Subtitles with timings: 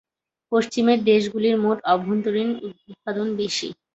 [0.51, 2.49] পশ্চিমের দেশগুলির মোট অভ্যন্তরীণ
[2.89, 3.67] উৎপাদন বেশি।